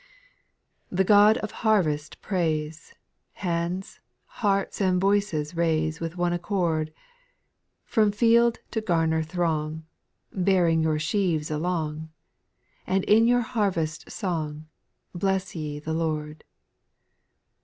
[0.89, 0.97] 6.
[0.97, 2.95] The God of harvest praise;
[3.33, 6.91] Hands, hearts and voices raise With one accord.
[7.85, 9.85] From field to gamer throng,
[10.33, 12.09] Bearing your sheaves along;
[12.87, 14.65] And in your harvest song.
[15.13, 16.45] Bless ye the Lord.